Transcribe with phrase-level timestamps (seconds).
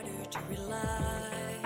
[0.00, 1.60] harder to rely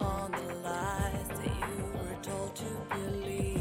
[0.00, 3.56] on the lies that you were told to believe.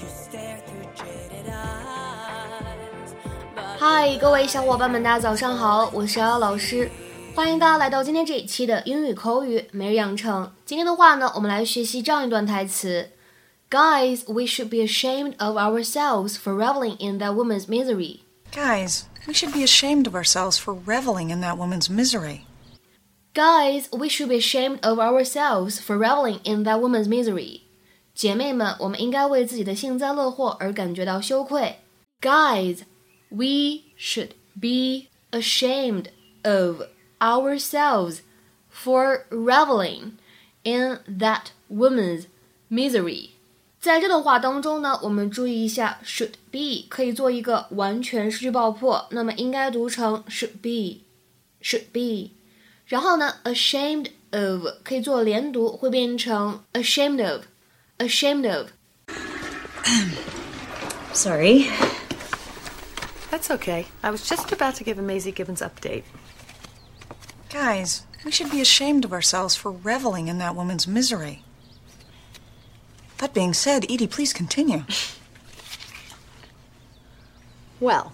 [0.00, 3.12] You stare through jaded eyes.
[3.54, 6.90] but 嗨，各位小伙伴们，大家早上好，我是瑶瑶老师，
[7.34, 10.50] 欢迎大家来到今天这一期的英语口语每日养成。
[10.64, 13.10] 今天的话呢，我们来学习这样一段台词：
[13.68, 18.20] Guys, we should be ashamed of ourselves for reveling in that woman's misery.
[18.50, 22.46] Guys, we should be ashamed of ourselves for reveling in that woman's misery.
[23.34, 27.62] Guys, we should be ashamed of ourselves for reveling in that woman's misery.
[28.14, 31.76] 姐妹们，我们应该为自己的幸灾乐祸而感觉到羞愧。
[32.20, 32.80] Guys,
[33.30, 36.06] we should be ashamed
[36.42, 36.82] of
[37.20, 38.22] ourselves
[38.70, 40.12] for reveling
[40.64, 42.24] in that woman's
[42.68, 43.30] misery.
[43.83, 52.31] 在这段话当中呢，我们注意一下，should be 可以做一个完全失去爆破，那么应该读成 should be，should be。
[52.85, 58.69] 然后呢，ashamed of 可以做连读，会变成 ashamed of，ashamed of。
[61.13, 61.67] Sorry.
[63.29, 63.87] That's okay.
[63.99, 66.03] I was just about to give a Maisy Gibbons update.
[67.49, 71.43] Guys, we should be ashamed of ourselves for reveling in that woman's misery.
[73.23, 74.83] That being said, Edie, please continue.
[77.79, 78.11] Well,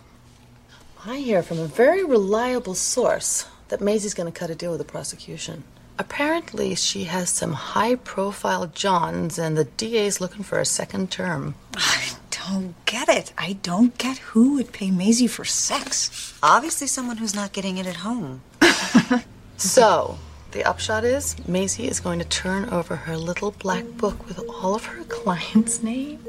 [1.03, 4.77] I hear from a very reliable source that Maisy's going to cut a deal with
[4.77, 5.63] the prosecution.
[5.97, 11.55] Apparently, she has some high profile Johns, and the DA's looking for a second term.
[11.75, 13.33] I don't get it.
[13.35, 16.37] I don't get who would pay Maisy for sex.
[16.43, 18.41] Obviously, someone who's not getting it at home.
[19.59, 20.17] So,
[20.51, 24.75] the upshot is Maisy is going to turn over her little black book with all
[24.75, 26.19] of her clients' names.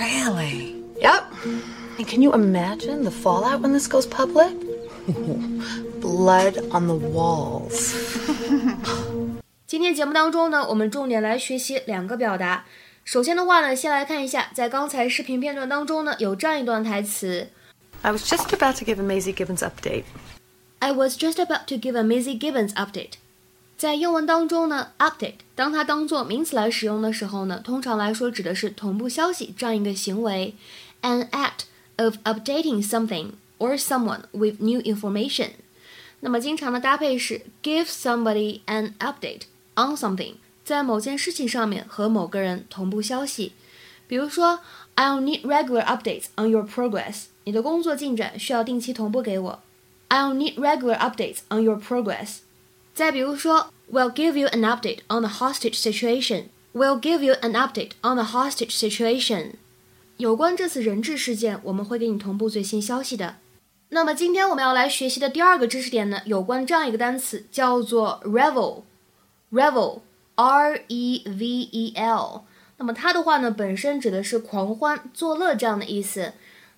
[0.00, 0.82] Really?
[1.00, 1.24] Yep.
[1.98, 4.54] And can you imagine the fallout when this goes public?
[6.00, 7.94] Blood on the walls.
[9.66, 12.64] 今天节目当中呢，我们重点来学习两个表达。
[13.04, 17.48] 首先的话呢，先来看一下，在刚才视频片段当中呢，有这样一段台词
[18.02, 20.04] ：I was just about to give a Maisy Gibbons update.
[20.78, 23.14] I was just about to give a Maisy Gibbons update.
[23.77, 30.53] 在英文当中呢，update 当它当做名词来使用的时候呢，通常来说指的是同步消息这样一个行为，
[31.01, 31.63] an act
[31.97, 35.51] of updating something or someone with new information。
[36.19, 43.53] 那么经常的搭配是 give somebody an update on something，在某件事情上面和某个人同步消息。
[44.07, 44.59] 比如说，
[44.95, 47.23] I'll need regular updates on your progress。
[47.45, 49.63] 你的工作进展需要定期同步给我。
[50.09, 52.39] I'll need regular updates on your progress。
[52.96, 56.44] 再比如说，We'll give you an update on the hostage situation.
[56.72, 59.56] We'll give you an update on the hostage situation.
[60.16, 63.36] 有关这次人质事件，我们会给你同步最新消息的。
[63.90, 68.84] 那么今天我们要来学习的第二个知识点呢，有关这样一个单词，叫做 revel。
[69.52, 72.44] revel，r e v e l。
[72.78, 76.32] 那么它的话呢，本身指的是狂欢、作乐这样的意思。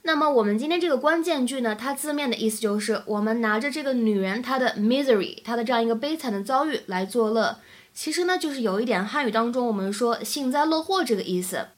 [0.09, 7.59] 那么我们今天这个关键句呢，它字面的意思就是我们拿着这个女人她的 misery，她的这样一个悲惨的遭遇来作乐。
[7.93, 11.69] 其实呢，就是有一点汉语当中我们说幸灾乐祸这个意思。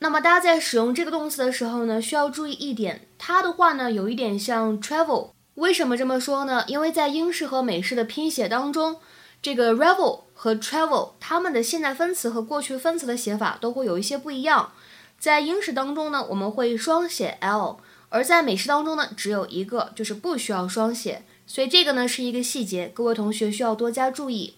[0.00, 5.30] 那么大家在使用这个动词的时候呢，需要注意一点，它的话呢有一点像 travel。
[5.54, 6.64] 为什么这么说呢？
[6.66, 8.96] 因为在英式和美式的拼写当中，
[9.40, 14.72] 这个 revel 和 travel 它们的现在分词和过去分词的写法都会有一些不一样。
[15.18, 21.22] 在英式当中呢，我们会双写 l，而在美式当中呢，只有一个，就是不需要双写。
[21.46, 24.54] 所以这个呢是一个细节，各位同学需要多加注意。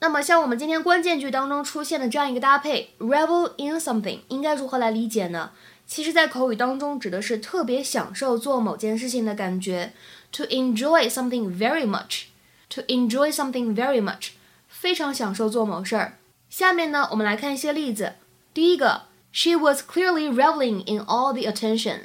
[0.00, 5.52] 那么像我们今天关键句当中出现的这样一个搭配，revel in something，应该如何来理解呢？
[5.86, 9.92] 其实，在口语当中指的是特别享受做某件事情的感觉
[10.32, 14.30] ，to enjoy something very much，to enjoy something very much，
[14.68, 16.18] 非常享受做某事儿。
[16.50, 18.14] 下面呢，我们来看一些例子。
[18.52, 19.02] 第一个
[19.33, 22.01] ，She was clearly reveling in all the attention。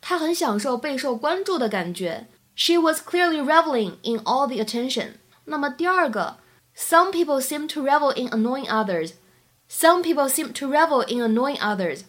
[0.00, 2.26] 她很享受备受关注的感觉。
[2.54, 5.14] She was clearly reveling in all the attention。
[5.44, 6.38] 那么第二个，
[6.76, 12.02] Some people seem to revel in annoying others。Some people seem to revel in annoying others。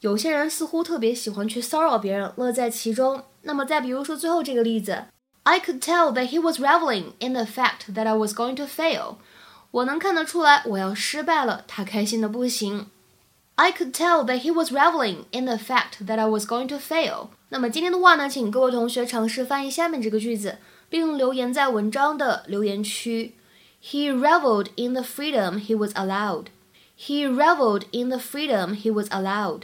[0.00, 3.24] 有些人似乎特别喜欢去骚扰别人，乐在其中。
[3.42, 5.04] 那么再比如说最后这个例子，
[5.44, 9.16] I could tell that he was reveling in the fact that I was going to fail。
[9.70, 12.86] 我能看得出来我要失败了，他开心的不行。
[13.56, 16.76] I could tell that he was reveling in the fact that I was going to
[16.76, 17.28] fail。
[17.50, 20.58] 那么今天的话呢，请各位同学尝试翻译下面这个句子，
[20.88, 23.34] 并留言在文章的留言区。
[23.82, 26.46] He reveled in the freedom he was allowed.
[26.98, 29.62] He reveled in the freedom he was allowed.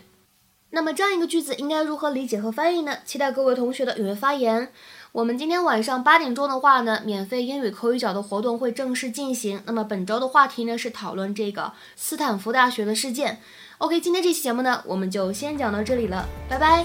[0.71, 2.99] 那么这样一个句子应该如何理解和翻译呢？
[3.05, 4.71] 期待各位同学的踊跃发言。
[5.14, 9.62] 我们今天晚上八点钟的话呢，免费英语口语角的活动会正式进行。
[9.68, 13.40] 那么本周的话题呢是讨论这个斯坦福大学的事件。
[13.78, 16.84] OK，今天这期节目呢，我们就先讲到这里了，拜拜。